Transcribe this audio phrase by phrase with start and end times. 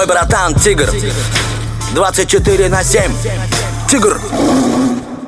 [0.00, 0.90] Мой братан Тигр.
[1.92, 3.12] 24 на 7.
[3.86, 4.18] Тигр.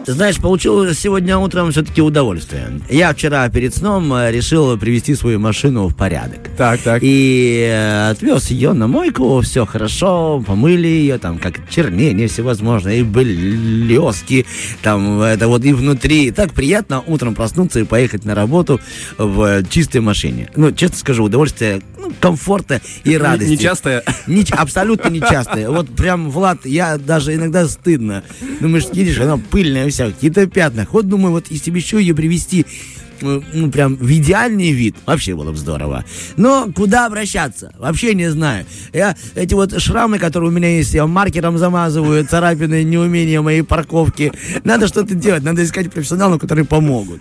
[0.04, 2.80] Ты знаешь, получил сегодня утром все-таки удовольствие.
[2.90, 6.40] Я вчера перед сном э, решил привести свою машину в порядок.
[6.56, 7.02] Так, так.
[7.04, 13.02] И э, отвез ее на мойку, все хорошо, помыли ее, там, как чернение всевозможное, и
[13.04, 14.44] блески,
[14.82, 16.32] там, это вот и внутри.
[16.32, 18.80] Так приятно утром проснуться и поехать на работу
[19.18, 20.50] в чистой машине.
[20.56, 23.52] Ну, честно скажу, удовольствие, ну, комфорта и радости.
[23.52, 24.02] Нечастое.
[24.26, 25.70] Не, абсолютно нечастое.
[25.70, 28.24] Вот прям, Влад, я даже иногда стыдно.
[28.60, 30.86] Думаешь, едешь, она пыльная вся, какие-то пятна.
[30.90, 32.66] Вот думаю, вот если бы еще ее привести
[33.20, 36.04] э, ну, прям в идеальный вид, вообще было бы здорово.
[36.36, 37.72] Но куда обращаться?
[37.78, 38.66] Вообще не знаю.
[38.92, 44.32] Я эти вот шрамы, которые у меня есть, я маркером замазываю, царапины, неумение моей парковки.
[44.64, 47.20] Надо что-то делать, надо искать профессионалов, которые помогут.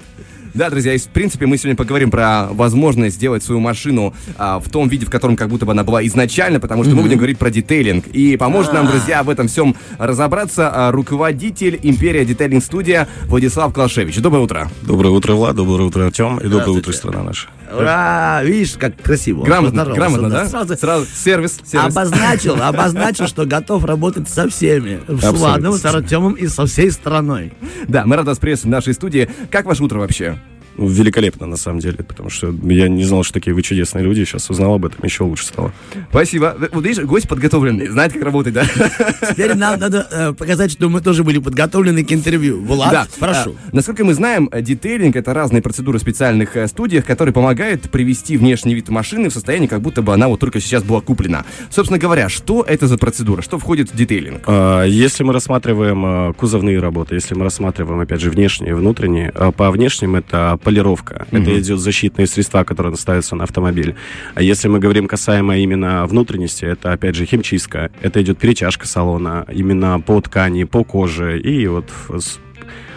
[0.54, 4.70] Да, друзья, и, в принципе, мы сегодня поговорим про возможность сделать свою машину а, в
[4.70, 6.96] том виде, в котором как будто бы она была изначально, потому что mm-hmm.
[6.96, 8.08] мы будем говорить про детейлинг.
[8.08, 14.18] И поможет нам, друзья, в этом всем разобраться а, руководитель Империя Детейлинг Студия Владислав Клашевич.
[14.18, 14.70] Доброе утро.
[14.82, 17.48] Доброе утро, Влад, доброе утро, Артем, и доброе утро, страна наша.
[17.74, 18.42] Ура!
[18.44, 19.44] Видишь, как красиво.
[19.46, 20.48] Грамотно, грамотно, да?
[20.48, 21.96] Сразу, сразу сервис, сервис.
[21.96, 25.00] Обозначил, обозначил, что готов работать со всеми.
[25.08, 27.54] С Владом, с Артемом и со всей страной.
[27.88, 29.30] Да, мы рады вас приветствовать в нашей студии.
[29.50, 30.38] Как ваше утро вообще?
[30.78, 34.50] Великолепно, на самом деле, потому что я не знал, что такие вы чудесные люди, сейчас
[34.50, 35.72] узнал об этом, еще лучше стало.
[36.10, 36.56] Спасибо.
[36.72, 38.66] Вот видишь, гость подготовленный, знает, как работать, да?
[39.30, 42.62] Теперь нам надо э, показать, что мы тоже были подготовлены к интервью.
[42.62, 43.08] Влад, да.
[43.20, 43.52] прошу.
[43.52, 48.38] А, насколько мы знаем, детейлинг— это разные процедуры в специальных э, студиях, которые помогают привести
[48.38, 51.46] внешний вид машины в состояние, как будто бы она вот только сейчас была куплена.
[51.70, 53.42] Собственно говоря, что это за процедура?
[53.42, 54.44] Что входит в детейлинг?
[54.48, 59.32] А, если мы рассматриваем э, кузовные работы, если мы рассматриваем, опять же, внешние и внутренние,
[59.34, 61.28] э, по внешним это полировка.
[61.30, 61.42] Mm-hmm.
[61.42, 63.96] Это идет защитные средства, которые ставятся на автомобиль.
[64.36, 69.46] А если мы говорим касаемо именно внутренности, это опять же химчистка, это идет перетяжка салона
[69.52, 71.90] именно по ткани, по коже и вот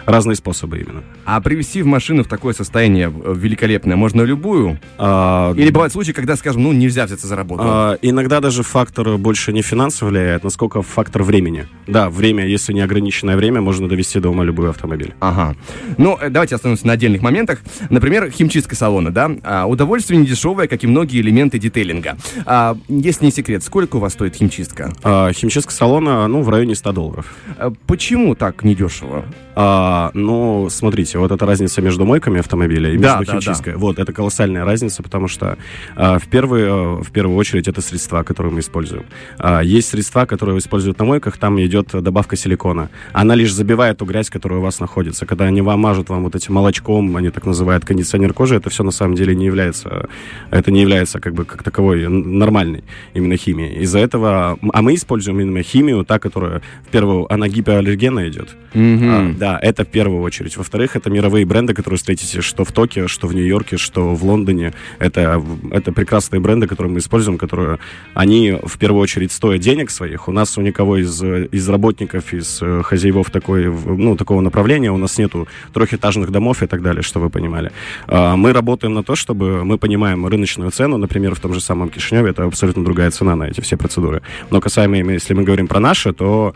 [0.05, 1.03] разные способы именно.
[1.25, 4.79] А привести в машину в такое состояние великолепное можно любую?
[4.97, 7.63] А, Или бывают случаи, когда, скажем, ну, нельзя взяться за работу?
[7.65, 11.67] А, иногда даже фактор больше не финансово влияет, насколько фактор времени.
[11.87, 15.15] Да, время, если не ограниченное время, можно довести до ума любой автомобиль.
[15.19, 15.55] Ага.
[15.97, 17.59] Ну, э, давайте остановимся на отдельных моментах.
[17.89, 19.31] Например, химчистка салона, да?
[19.43, 22.17] А, удовольствие не дешевое, как и многие элементы детейлинга.
[22.45, 24.93] А, если не секрет, сколько у вас стоит химчистка?
[25.03, 27.33] А, химчистка салона, ну, в районе 100 долларов.
[27.57, 29.25] А, почему так недешево?
[29.55, 33.73] А, ну, смотрите, вот эта разница между мойками автомобиля и между да, химчисткой.
[33.73, 33.85] Да, да.
[33.85, 35.57] Вот, это колоссальная разница, потому что
[35.95, 39.05] а, в, первую, в первую очередь это средства, которые мы используем.
[39.37, 42.89] А, есть средства, которые используют на мойках, там идет добавка силикона.
[43.13, 45.25] Она лишь забивает ту грязь, которая у вас находится.
[45.25, 48.83] Когда они вам мажут вам вот этим молочком, они так называют кондиционер кожи, это все
[48.83, 50.07] на самом деле не является,
[50.51, 52.83] это не является как бы как таковой нормальной
[53.13, 53.81] именно химией.
[53.83, 58.55] Из-за этого, а мы используем именно химию, та, которая в первую, она гипоаллергенная идет.
[58.73, 59.35] Mm-hmm.
[59.35, 60.57] А, да, это в первую очередь.
[60.57, 64.73] Во-вторых, это мировые бренды, которые встретите что в Токио, что в Нью-Йорке, что в Лондоне.
[64.99, 67.79] Это, это прекрасные бренды, которые мы используем, которые,
[68.13, 70.27] они в первую очередь стоят денег своих.
[70.27, 74.97] У нас у никого из, из работников, из э, хозяевов такой, ну, такого направления, у
[74.97, 77.71] нас нету трехэтажных домов и так далее, что вы понимали.
[78.07, 81.89] А, мы работаем на то, чтобы мы понимаем рыночную цену, например, в том же самом
[81.89, 84.21] Кишиневе, это абсолютно другая цена на эти все процедуры.
[84.49, 86.53] Но касаемо, если мы говорим про наши, то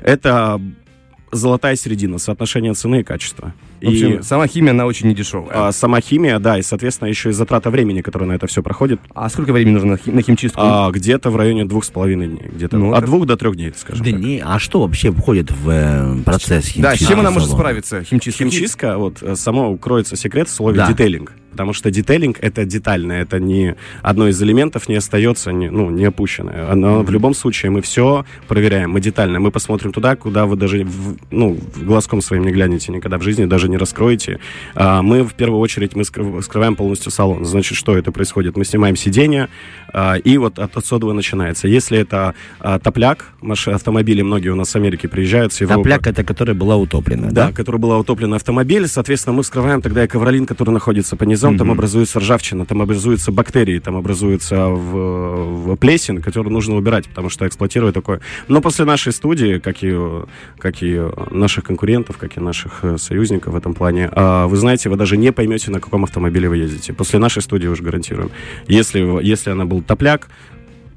[0.00, 0.60] это
[1.32, 3.54] золотая середина, соотношение цены и качества.
[3.80, 5.68] В общем, и сама химия, она очень недешевая.
[5.68, 9.00] А, сама химия, да, и, соответственно, еще и затрата времени, которая на это все проходит.
[9.14, 10.60] А сколько времени нужно на, на химчистку?
[10.62, 12.50] А, где-то в районе двух с половиной дней.
[12.52, 13.06] Где-то ну, от это...
[13.06, 14.20] двух до трех дней, скажем да так.
[14.20, 16.82] Не, а что вообще входит в э, процесс химчистки?
[16.82, 18.44] Да, с чем она может справиться, химчистка?
[18.44, 20.88] Химчистка, вот, э, само кроется секрет в слове да.
[20.88, 25.90] детейлинг потому что детейлинг— это детально, это не одно из элементов не остается, не, ну,
[25.90, 26.74] не опущенное.
[26.74, 30.84] Но в любом случае мы все проверяем, мы детально, мы посмотрим туда, куда вы даже,
[30.84, 34.40] в, ну, глазком своим не глянете никогда в жизни, даже не раскроете.
[34.74, 37.44] А, мы в первую очередь мы скрываем полностью салон.
[37.44, 38.56] Значит, что это происходит?
[38.56, 39.48] Мы снимаем сиденье,
[39.92, 41.68] а, и вот от отсюда начинается.
[41.68, 45.82] Если это а, топляк, наши автомобили многие у нас с Америки приезжают с Европы.
[45.82, 47.48] Топляк это которая была утоплена, да?
[47.48, 51.54] Да, которая была утоплена автомобиль, соответственно, мы вскрываем тогда и ковролин, который находится по низам,
[51.54, 51.58] mm-hmm.
[51.58, 57.30] там образуется ржавчина, там образуются бактерии, там образуется в, в плесень, которую нужно убирать, потому
[57.30, 58.20] что эксплуатирует такое.
[58.48, 59.96] Но после нашей студии, как и,
[60.58, 61.00] как и
[61.30, 65.16] наших конкурентов, как и наших э, союзников в этом плане, а, вы знаете, вы даже
[65.16, 66.92] не поймете, на каком автомобиле вы ездите.
[66.92, 68.30] После нашей студии уже гарантируем.
[68.68, 70.28] Если, если она был топляк,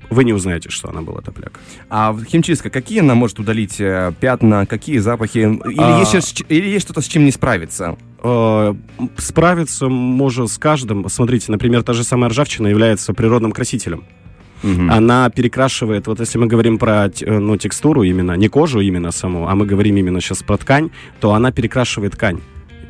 [0.10, 1.60] вы не узнаете, что она была топляк.
[1.90, 5.40] А химчистка, какие она может удалить э, пятна, какие запахи?
[5.40, 6.04] Или, а...
[6.12, 7.98] есть, или есть что-то, с чем не справиться?
[8.22, 8.74] Э,
[9.18, 11.08] справиться может с каждым.
[11.10, 14.04] Смотрите, например, та же самая ржавчина является природным красителем.
[14.64, 14.90] угу.
[14.90, 19.56] она перекрашивает, вот если мы говорим про ну, текстуру именно, не кожу именно саму, а
[19.56, 20.90] мы говорим именно сейчас про ткань,
[21.20, 22.40] то она перекрашивает ткань.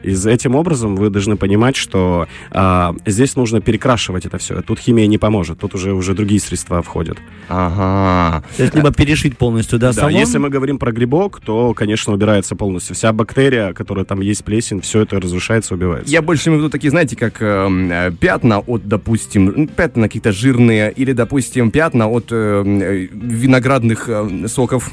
[0.04, 4.62] И за этим образом вы должны понимать, что а, здесь нужно перекрашивать это все.
[4.62, 7.18] Тут химия не поможет, тут уже, уже другие средства входят.
[7.50, 8.44] Ага.
[8.58, 12.56] То есть либо перешить полностью, да, Да, если мы говорим про грибок, то, конечно, убирается
[12.56, 12.96] полностью.
[12.96, 16.12] Вся бактерия, которая там есть, плесень, все это разрушается, убивается.
[16.12, 20.32] Я больше имею в виду такие, знаете, как эм, э, пятна от, допустим, пятна какие-то
[20.32, 24.92] жирные, или, допустим, пятна от э, виноградных э, соков.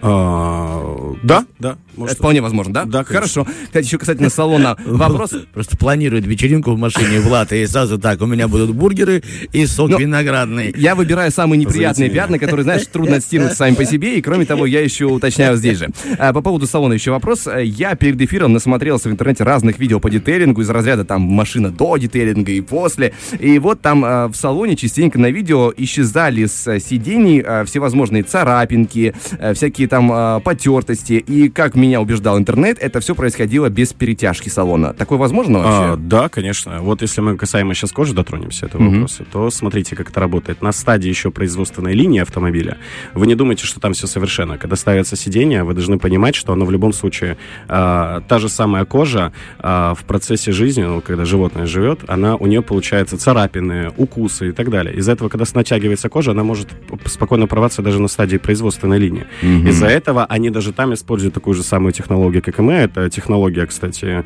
[0.00, 0.87] А,
[1.22, 1.78] да, да.
[1.98, 2.84] Может, Это вполне возможно, да?
[2.84, 3.44] Да, конечно.
[3.44, 3.46] Хорошо.
[3.64, 5.34] Кстати, еще касательно салона вопрос.
[5.52, 9.22] Просто планирует вечеринку в машине Влад, и сразу так, у меня будут бургеры
[9.52, 10.72] и сок Но виноградный.
[10.76, 14.64] Я выбираю самые неприятные пятна, которые, знаешь, трудно отстирывать сами по себе, и кроме того,
[14.66, 15.90] я еще уточняю здесь же.
[16.18, 17.48] А, по поводу салона еще вопрос.
[17.62, 21.96] Я перед эфиром насмотрелся в интернете разных видео по детейлингу из разряда там машина до
[21.96, 23.12] детейлинга и после.
[23.40, 29.14] И вот там а, в салоне частенько на видео исчезали с сидений а, всевозможные царапинки,
[29.54, 31.07] всякие там потертости.
[31.14, 34.92] И как меня убеждал интернет, это все происходило без перетяжки салона.
[34.94, 35.92] Такое возможно вообще?
[35.92, 36.80] А, да, конечно.
[36.80, 38.92] Вот если мы касаемо сейчас кожи дотронемся этого mm-hmm.
[38.92, 40.62] вопроса, то смотрите, как это работает.
[40.62, 42.78] На стадии еще производственной линии автомобиля
[43.14, 44.58] вы не думайте, что там все совершенно.
[44.58, 47.36] Когда ставятся сиденья, вы должны понимать, что оно в любом случае
[47.68, 52.46] а, та же самая кожа а, в процессе жизни, ну, когда животное живет, она у
[52.46, 54.94] нее получается царапины, укусы и так далее.
[54.96, 56.68] Из-за этого, когда натягивается кожа, она может
[57.06, 59.26] спокойно порваться даже на стадии производственной линии.
[59.42, 59.68] Mm-hmm.
[59.68, 62.74] Из-за этого они даже там используют такую же самую технологию, как и мы.
[62.74, 64.24] Это технология, кстати,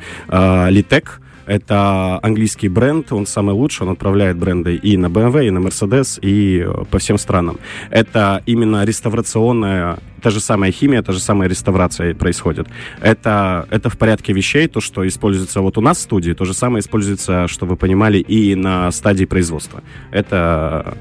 [0.69, 1.21] Литек.
[1.45, 6.19] Это английский бренд, он самый лучший, он отправляет бренды и на BMW, и на Mercedes,
[6.21, 7.59] и э, по всем странам.
[7.89, 12.67] Это именно реставрационная, та же самая химия, та же самая реставрация происходит.
[13.01, 16.53] Это, это в порядке вещей, то, что используется вот у нас в студии, то же
[16.53, 19.83] самое используется, что вы понимали, и на стадии производства.
[20.11, 20.97] Это,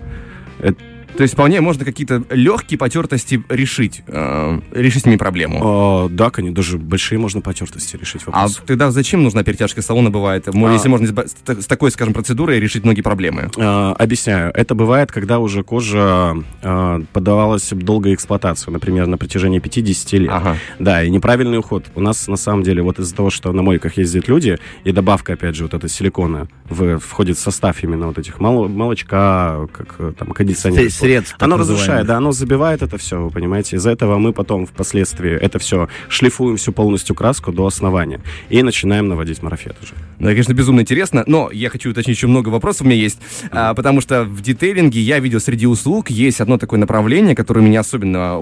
[0.58, 0.82] это
[1.16, 5.60] то есть вполне можно какие-то легкие потертости решить, э, решить с ними проблему.
[5.62, 8.60] О, да, конечно, даже большие можно потертости решить вопрос.
[8.62, 10.48] А тогда зачем нужна перетяжка салона бывает?
[10.48, 10.72] А...
[10.72, 13.50] Если можно с такой, скажем, процедурой решить многие проблемы.
[13.58, 14.52] А, объясняю.
[14.54, 20.30] Это бывает, когда уже кожа а, поддавалась долгой эксплуатации, например, на протяжении 50 лет.
[20.32, 20.56] Ага.
[20.78, 21.84] Да, и неправильный уход.
[21.94, 25.34] У нас на самом деле вот из-за того, что на мойках ездят люди, и добавка,
[25.34, 29.96] опять же, вот эта силикона в, входит в состав именно вот этих мол, молочка, как
[29.98, 31.36] э, там кондиционер средств.
[31.38, 33.76] Оно разрушает, да, оно забивает это все, вы понимаете.
[33.76, 39.08] Из-за этого мы потом впоследствии это все шлифуем всю полностью краску до основания и начинаем
[39.08, 39.94] наводить марафет уже.
[40.18, 43.18] Да, конечно, безумно интересно, но я хочу уточнить, еще много вопросов у меня есть,
[43.50, 47.80] а, потому что в детейлинге я видел среди услуг есть одно такое направление, которое меня
[47.80, 48.38] особенно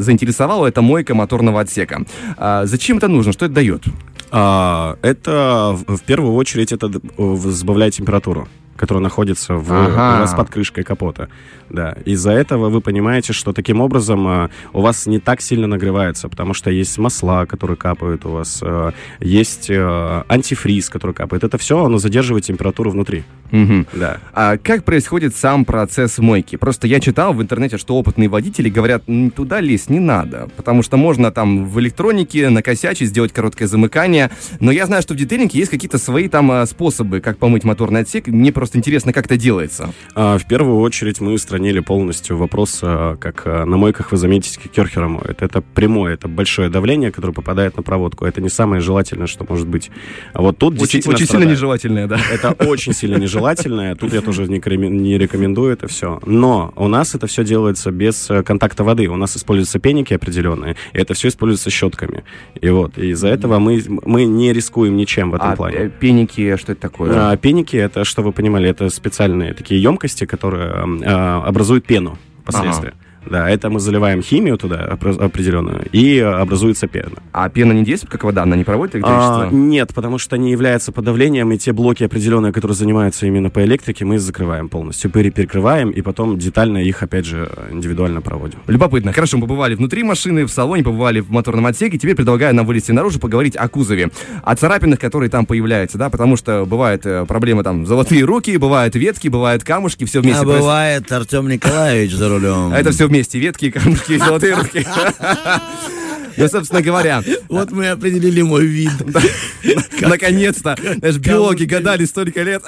[0.00, 2.04] заинтересовало, это мойка моторного отсека.
[2.36, 3.32] А, зачем это нужно?
[3.32, 3.84] Что это дает?
[4.30, 6.90] А, это в первую очередь это
[7.52, 8.48] сбавляет температуру
[8.84, 10.16] которая находится в, ага.
[10.16, 11.30] у вас под крышкой капота.
[11.70, 11.96] Да.
[12.04, 16.52] Из-за этого вы понимаете, что таким образом э, у вас не так сильно нагревается, потому
[16.52, 21.44] что есть масла, которые капают у вас, э, есть э, антифриз, который капает.
[21.44, 23.24] Это все, оно задерживает температуру внутри.
[23.52, 23.86] Угу.
[23.94, 24.18] Да.
[24.34, 26.56] А как происходит сам процесс мойки?
[26.56, 29.04] Просто я читал в интернете, что опытные водители говорят,
[29.34, 34.30] туда лезть не надо, потому что можно там в электронике накосячить, сделать короткое замыкание,
[34.60, 38.26] но я знаю, что в детейлинге есть какие-то свои там способы, как помыть моторный отсек.
[38.26, 39.92] Мне просто просто интересно, как это делается.
[40.14, 44.60] А, в первую очередь мы устранили полностью вопрос, а, как а, на мойках вы заметите,
[44.68, 45.42] керхера моют.
[45.42, 48.24] Это прямое, это большое давление, которое попадает на проводку.
[48.24, 49.90] Это не самое желательное, что может быть.
[50.32, 52.18] А вот тут очень, Очень сильно нежелательное, да.
[52.32, 53.94] Это очень сильно нежелательное.
[53.94, 56.20] Тут я тоже не, не рекомендую это все.
[56.26, 59.08] Но у нас это все делается без э, контакта воды.
[59.08, 62.24] У нас используются пеники определенные, и это все используется щетками.
[62.60, 65.90] И вот, из-за этого мы, мы не рискуем ничем в этом а плане.
[66.00, 67.12] пеники, что это такое?
[67.14, 70.70] А, пеники, это, что вы понимали, это специальные такие емкости, которые
[71.02, 71.10] э,
[71.46, 72.90] образуют пену впоследствии.
[72.90, 73.03] Ага.
[73.30, 77.16] Да, это мы заливаем химию туда определенную, и образуется пена.
[77.32, 78.42] А пена не действует, как вода?
[78.42, 79.44] Она не проводит электричество?
[79.44, 83.64] А, нет, потому что не является подавлением, и те блоки определенные, которые занимаются именно по
[83.64, 88.58] электрике, мы закрываем полностью, перекрываем, и потом детально их, опять же, индивидуально проводим.
[88.66, 89.12] Любопытно.
[89.12, 92.92] Хорошо, мы побывали внутри машины, в салоне, побывали в моторном отсеке, теперь предлагаю нам вылезти
[92.92, 94.10] наружу, поговорить о кузове,
[94.42, 98.94] о царапинах, которые там появляются, да, потому что бывают э, проблемы там, золотые руки, бывают
[98.94, 100.42] ветки, бывают камушки, все вместе.
[100.42, 100.60] А проис...
[100.60, 102.72] бывает Артем Николаевич за рулем.
[102.72, 104.84] Это все вместе, ветки, камушки, золотые руки.
[106.36, 107.22] Ну, собственно говоря.
[107.48, 108.92] Вот мы определили мой вид.
[110.00, 110.76] Наконец-то.
[110.98, 112.62] Знаешь, биологи гадали столько лет.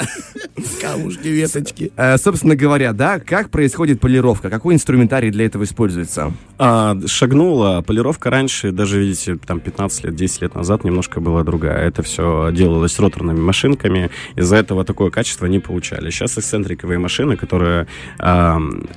[0.80, 1.92] Камушки, веточки.
[1.96, 4.48] Э, собственно говоря, да, как происходит полировка?
[4.48, 6.32] Какой инструментарий для этого используется?
[6.58, 7.82] А, шагнула.
[7.82, 11.86] Полировка раньше, даже, видите, там 15 лет, 10 лет назад немножко была другая.
[11.86, 14.10] Это все делалось роторными машинками.
[14.36, 16.10] Из-за этого такое качество не получали.
[16.10, 17.86] Сейчас эксцентриковые машины, которые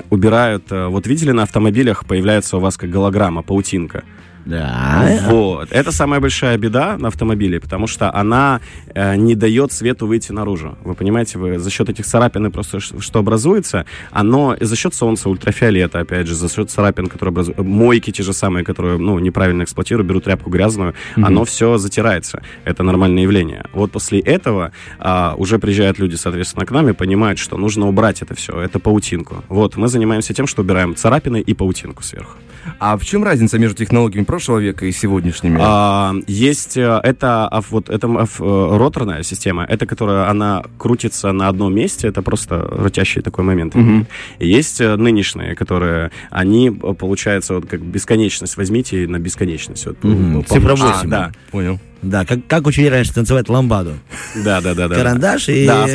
[0.10, 0.66] убирают...
[0.72, 4.04] А, вот видели на автомобилях, появляется у вас как голограмма, паутинка.
[4.50, 5.20] Да.
[5.28, 5.72] Вот.
[5.72, 8.62] Это самая большая беда на автомобиле, потому что она
[8.94, 10.78] э, не дает свету выйти наружу.
[10.84, 16.00] Вы понимаете, вы за счет этих царапин просто что образуется, оно за счет солнца, ультрафиолета,
[16.00, 20.08] опять же, за счет царапин, которые образуют, мойки те же самые, которые, ну, неправильно эксплуатируют,
[20.08, 21.26] берут тряпку грязную, mm-hmm.
[21.26, 22.42] оно все затирается.
[22.64, 23.66] Это нормальное явление.
[23.74, 28.22] Вот после этого э, уже приезжают люди, соответственно, к нам и понимают, что нужно убрать
[28.22, 29.44] это все, это паутинку.
[29.48, 32.38] Вот, мы занимаемся тем, что убираем царапины и паутинку сверху.
[32.80, 35.60] А в чем разница между технологиями прошлого века и сегодняшними?
[35.62, 41.76] А, есть э, это вот это э, роторная система, это которая она крутится на одном
[41.76, 43.76] месте, это просто рутящий такой момент.
[43.76, 44.06] Угу.
[44.40, 49.86] есть э, нынешние, которые они получается вот как бесконечность возьмите на бесконечность.
[49.86, 50.44] Вот, угу.
[50.44, 50.86] Цифра 8.
[50.86, 51.80] А, да, понял.
[52.02, 53.94] Да, как, как учили раньше танцевать ламбаду.
[54.36, 54.88] Да, да, да.
[54.88, 55.86] да Карандаш и да.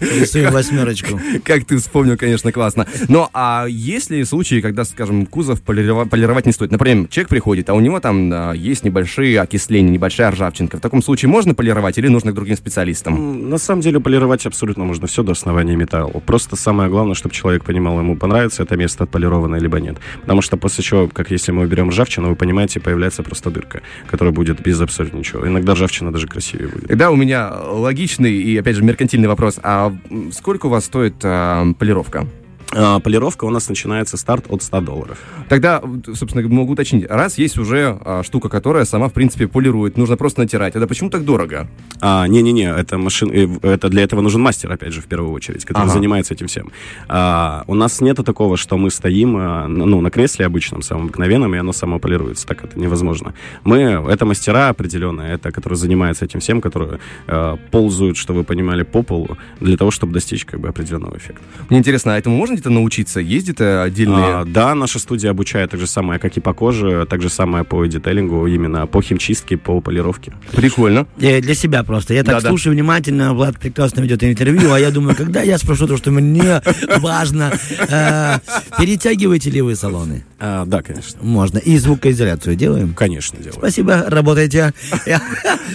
[0.00, 1.20] рисуем восьмерочку.
[1.44, 2.86] Как ты вспомнил, конечно, классно.
[3.08, 6.70] Но а есть ли случаи, когда, скажем, кузов полировать, полировать не стоит?
[6.70, 10.78] Например, человек приходит, а у него там а, есть небольшие окисления, небольшая ржавчинка.
[10.78, 13.50] В таком случае можно полировать или нужно к другим специалистам?
[13.50, 16.20] На самом деле полировать абсолютно можно все до основания металла.
[16.24, 19.98] Просто самое главное, чтобы человек понимал, ему понравится это место отполированное либо нет.
[20.22, 24.32] Потому что после чего, как если мы уберем ржавчину, вы понимаете, появляется просто дырка, которая
[24.32, 25.46] будет без абсолютно ничего.
[25.46, 26.88] Иногда ржавчина даже красивее будет.
[26.88, 29.58] Тогда у меня логичный и, опять же, меркантильный вопрос.
[29.62, 29.94] А
[30.32, 32.26] сколько у вас стоит а, полировка?
[32.74, 35.18] А, полировка у нас начинается старт от 100 долларов.
[35.48, 35.82] Тогда,
[36.14, 40.42] собственно, могу уточнить, раз есть уже а, штука, которая сама, в принципе, полирует, нужно просто
[40.42, 41.68] натирать, это почему так дорого?
[42.00, 45.64] А, не-не-не, это машин, э, это для этого нужен мастер, опять же, в первую очередь,
[45.64, 45.92] который ага.
[45.92, 46.70] занимается этим всем.
[47.08, 51.54] А, у нас нету такого, что мы стоим а, ну, на кресле обычном, самом обыкновенном,
[51.54, 52.46] и оно само полируется.
[52.46, 53.32] Так это невозможно.
[53.64, 58.82] Мы, это мастера определенные, это которые занимаются этим всем, которые а, ползают, что вы понимали,
[58.82, 61.42] по полу, для того, чтобы достичь как бы определенного эффекта.
[61.70, 63.20] Мне интересно, а этому можно где-то научиться?
[63.20, 64.40] Ездит отдельные?
[64.40, 67.64] А, да, наша студия обучает так же самое, как и по коже, так же самое
[67.64, 70.32] по детейлингу, именно по химчистке, по полировке.
[70.52, 71.06] Прикольно.
[71.18, 72.14] Я для себя просто.
[72.14, 72.80] Я так да, слушаю да.
[72.80, 76.60] внимательно, Влад прекрасно ведет интервью, а я думаю, когда я спрошу то, что мне
[76.98, 77.52] важно,
[77.88, 78.38] э,
[78.78, 80.24] перетягиваете ли вы салоны?
[80.40, 81.18] А, да, конечно.
[81.22, 81.58] Можно.
[81.58, 82.94] И звукоизоляцию делаем?
[82.94, 83.58] Конечно, делаем.
[83.58, 84.72] Спасибо, работайте.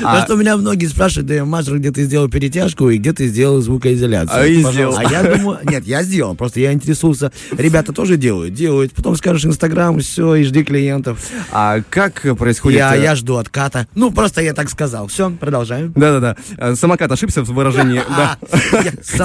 [0.02, 3.62] Просто у меня многие спрашивают, да, мастер, где ты сделал перетяжку и где ты сделал
[3.62, 4.40] звукоизоляцию.
[4.40, 4.98] А, сделал.
[4.98, 7.32] а я думаю, нет, я сделал, просто я интересовался.
[7.52, 8.94] Ребята тоже делают, делают.
[8.94, 11.20] Потом скажешь Инстаграм, все, и жди клиентов.
[11.52, 12.80] А как происходит...
[12.80, 13.88] Я, я жду отката.
[13.96, 15.08] Ну, просто я так сказал.
[15.08, 15.94] Все, продолжаем.
[15.96, 16.36] Да-да-да.
[16.58, 18.02] А, самокат ошибся в выражении.
[18.14, 18.38] Да.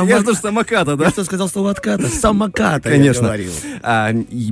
[0.02, 1.04] Я жду самоката, да?
[1.04, 2.08] Я что сказал слово отката?
[2.08, 3.34] Самоката, Конечно.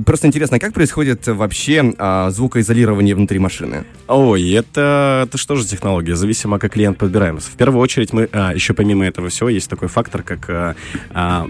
[0.05, 1.93] Просто интересно, как происходит вообще
[2.29, 3.85] звукоизолирование внутри машины?
[4.07, 6.15] Ой, это, это что же технология?
[6.15, 7.39] Зависимо, как клиент подбираем.
[7.39, 10.75] В первую очередь мы, а, еще помимо этого всего, есть такой фактор, как а,
[11.11, 11.47] а,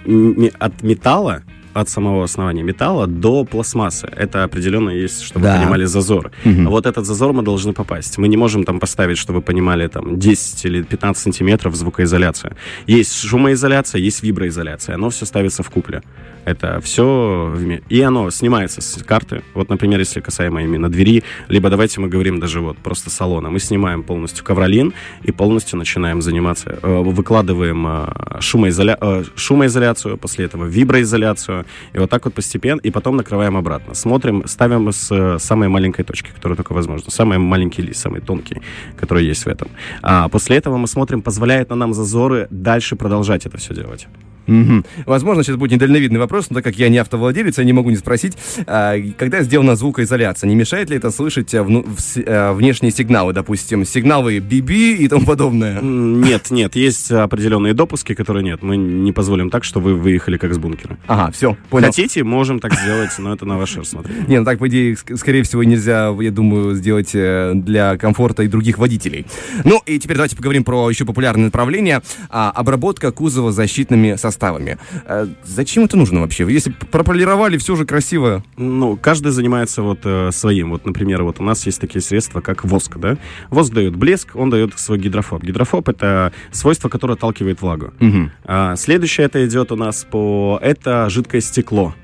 [0.59, 1.36] от металла
[1.79, 4.07] от самого основания металла до пластмассы.
[4.07, 5.53] Это определенно есть, чтобы да.
[5.53, 6.31] вы понимали, зазор.
[6.45, 6.69] Угу.
[6.69, 8.17] Вот этот зазор мы должны попасть.
[8.17, 12.55] Мы не можем там поставить, чтобы вы понимали, там 10 или 15 сантиметров звукоизоляция.
[12.87, 14.95] Есть шумоизоляция, есть виброизоляция.
[14.95, 16.01] Оно все ставится в купле.
[16.47, 17.53] Это все
[17.89, 19.41] и оно снимается с карты.
[19.53, 23.49] Вот, например, если касаемо именно двери, либо давайте мы говорим даже вот просто салона.
[23.49, 24.93] Мы снимаем полностью ковролин
[25.23, 28.97] и полностью начинаем заниматься, э, выкладываем э, шумоизоля...
[29.01, 33.93] Э, шумоизоляцию, после этого виброизоляцию, и вот так вот постепенно, и потом накрываем обратно.
[33.93, 37.11] Смотрим, ставим с самой маленькой точки, которая только возможно.
[37.11, 38.61] Самый маленький лист, самый тонкий,
[38.97, 39.69] который есть в этом.
[40.01, 44.07] А после этого мы смотрим, позволяет на нам зазоры дальше продолжать это все делать.
[44.47, 44.83] Угу.
[45.05, 47.97] Возможно, сейчас будет недальновидный вопрос, но так как я не автовладелец, я не могу не
[47.97, 48.37] спросить.
[48.65, 53.33] А, когда сделана звукоизоляция, не мешает ли это слышать а, вну, в, а, внешние сигналы,
[53.33, 55.81] допустим, сигналы BB и тому подобное?
[55.81, 58.63] Нет, нет, есть определенные допуски, которые нет.
[58.63, 60.97] Мы не позволим так, что вы выехали как с бункера.
[61.07, 61.87] Ага, все, понял.
[61.87, 64.25] Хотите, можем так сделать, но это на ваше рассмотрение.
[64.27, 68.47] Не, ну так, по идее, скорее всего, нельзя, я думаю, сделать э, для комфорта и
[68.47, 69.25] других водителей.
[69.65, 72.01] Ну, и теперь давайте поговорим про еще популярное направление.
[72.29, 74.77] Обработка кузова защитными составами составами.
[75.05, 76.45] А зачем это нужно вообще?
[76.49, 78.43] Если прополировали, все же красиво.
[78.57, 80.69] Ну, каждый занимается вот э, своим.
[80.69, 83.17] Вот, например, вот у нас есть такие средства, как воск, да?
[83.49, 85.43] Воск дает блеск, он дает свой гидрофоб.
[85.43, 87.93] Гидрофоб— это свойство, которое отталкивает влагу.
[87.99, 88.31] Угу.
[88.45, 90.59] А, следующее это идет у нас по...
[90.61, 91.95] Это жидкое стекло.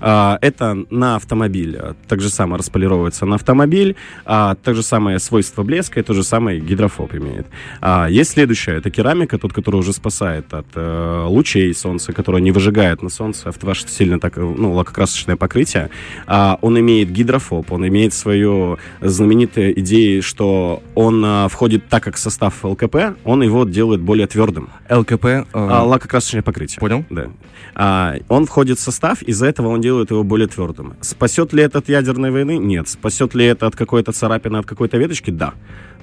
[0.00, 1.78] А, это на автомобиль.
[2.08, 3.96] Так же самое располировывается на автомобиль.
[4.24, 7.46] А, так же самое свойство блеска и то же самое гидрофоб имеет.
[7.80, 8.76] А, есть следующее.
[8.76, 13.52] Это керамика, тот, который уже спасает от э, лучей солнца, который не выжигает на солнце
[13.70, 15.90] ваше сильно так, ну, лакокрасочное покрытие.
[16.26, 22.16] А, он имеет гидрофоб, он имеет свою знаменитую идею, что он а, входит так, как
[22.18, 24.70] состав ЛКП, он его делает более твердым.
[24.88, 25.24] ЛКП?
[25.24, 25.44] Э...
[25.52, 26.80] А, лакокрасочное покрытие.
[26.80, 27.04] Понял.
[27.10, 27.30] Да.
[27.74, 30.94] А, он входит в состав, из-за этого он делает его более твердым.
[31.00, 32.58] Спасет ли это от ядерной войны?
[32.58, 32.88] Нет.
[32.88, 35.30] Спасет ли это от какой-то царапины, от какой-то веточки?
[35.30, 35.54] Да.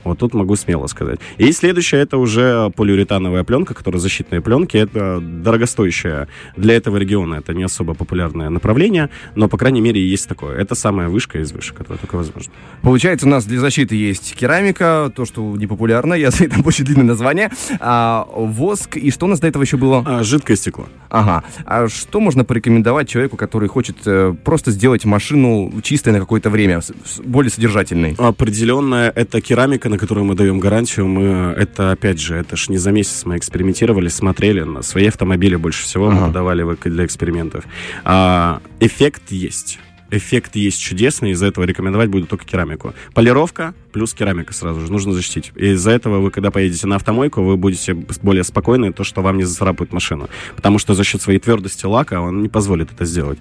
[0.07, 1.19] Вот тут могу смело сказать.
[1.37, 4.77] И следующее, это уже полиуретановая пленка, которая защитные пленки.
[4.77, 7.35] Это дорогостоящая для этого региона.
[7.35, 10.57] Это не особо популярное направление, но, по крайней мере, есть такое.
[10.57, 12.53] Это самая вышка из вышек, которая только возможно.
[12.83, 16.85] Получается, у нас для защиты есть керамика, то, что не популярно, я знаю, там очень
[16.85, 20.03] длинное название, а, воск, и что у нас до этого еще было?
[20.05, 20.87] А, жидкое стекло.
[21.09, 21.43] Ага.
[21.65, 26.81] А что можно порекомендовать человеку, который хочет э, просто сделать машину чистой на какое-то время,
[27.23, 28.15] более содержательной?
[28.17, 31.07] Определенная это керамика, на которую мы даем гарантию.
[31.07, 35.55] Мы это, опять же, это ж не за месяц мы экспериментировали, смотрели на свои автомобили
[35.55, 36.27] больше всего ага.
[36.27, 37.63] мы давали для экспериментов.
[38.03, 39.79] А, эффект есть
[40.11, 42.93] эффект есть чудесный, из-за этого рекомендовать буду только керамику.
[43.13, 45.51] Полировка плюс керамика сразу же, нужно защитить.
[45.55, 49.37] И из-за этого вы, когда поедете на автомойку, вы будете более спокойны, то, что вам
[49.37, 50.29] не зацарапают машину.
[50.55, 53.39] Потому что за счет своей твердости лака он не позволит это сделать.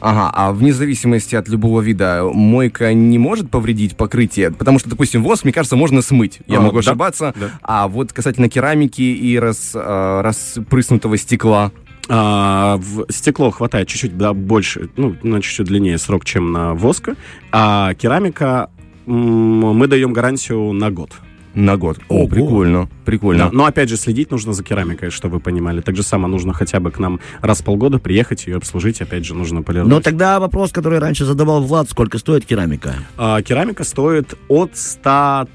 [0.00, 4.50] Ага, а вне зависимости от любого вида мойка не может повредить покрытие?
[4.50, 6.40] Потому что, допустим, воск, мне кажется, можно смыть.
[6.46, 7.32] Я а, могу да, ошибаться.
[7.34, 7.50] Да.
[7.62, 11.72] А вот касательно керамики и рас, а, распрыснутого стекла.
[12.08, 17.16] А, в стекло хватает чуть-чуть да, больше, ну, на чуть-чуть длиннее срок, чем на воска,
[17.50, 18.70] а керамика
[19.06, 21.12] мы даем гарантию на год.
[21.54, 22.00] На год.
[22.08, 22.28] О, Ого.
[22.28, 23.44] прикольно, прикольно.
[23.44, 25.80] Да, но опять же следить нужно за керамикой, чтобы вы понимали.
[25.82, 29.00] Так же само нужно хотя бы к нам раз в полгода приехать ее обслужить.
[29.00, 29.88] Опять же нужно полировать.
[29.88, 32.94] Но тогда вопрос, который раньше задавал Влад, сколько стоит керамика?
[33.16, 35.46] А, керамика стоит от 100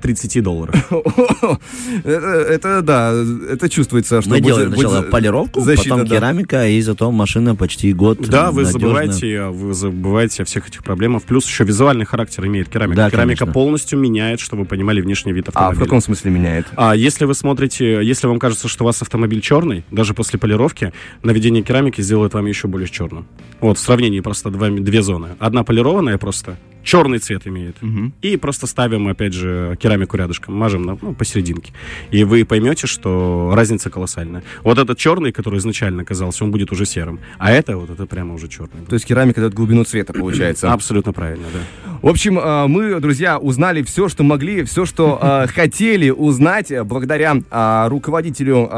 [0.00, 0.74] 30 долларов.
[2.04, 3.12] это, да,
[3.50, 8.50] это чувствуется, что Мы делаем сначала полировку, потом керамика, и зато машина почти год Да,
[8.50, 11.22] вы забываете, вы забываете о всех этих проблемах.
[11.22, 13.10] Плюс еще визуальный характер имеет керамика.
[13.10, 15.78] Керамика полностью меняет, чтобы вы понимали внешний вид автомобиля.
[15.78, 16.66] А в каком смысле меняет?
[16.76, 20.92] А если вы смотрите, если вам кажется, что у вас автомобиль черный, даже после полировки,
[21.22, 23.26] наведение керамики сделает вам еще более черным.
[23.60, 25.30] Вот, в сравнении просто два, две зоны.
[25.38, 27.76] Одна полированная просто, черный цвет имеет.
[28.22, 31.72] И просто ставим, опять же, керамику рядышком, мажем на, ну, посерединке.
[32.10, 34.42] И вы поймете, что разница колоссальная.
[34.62, 37.20] Вот этот черный, который изначально казался, он будет уже серым.
[37.38, 38.84] А это вот это прямо уже черный.
[38.88, 40.72] То есть керамика дает глубину цвета, получается.
[40.72, 41.87] Абсолютно правильно, да.
[42.02, 47.36] В общем, а, мы, друзья, узнали все, что могли, все, что а, хотели узнать благодаря
[47.50, 48.68] а, руководителю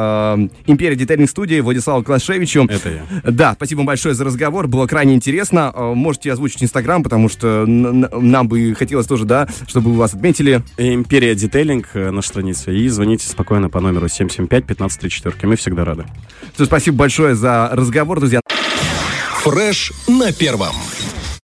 [0.67, 2.67] Империи Детейлинг студии Владиславу Клашевичу.
[2.69, 3.31] Это я.
[3.31, 5.73] Да, спасибо вам большое за разговор, было крайне интересно.
[5.77, 10.63] Можете озвучить Инстаграм, потому что нам бы хотелось тоже, да, чтобы вас отметили.
[10.77, 12.71] Империя Детейлинг, э, наша страница.
[12.71, 15.35] И звоните спокойно по номеру 775-1534.
[15.47, 16.07] Мы всегда рады.
[16.55, 18.41] Все, спасибо большое за разговор, друзья.
[19.43, 20.75] Фреш на первом.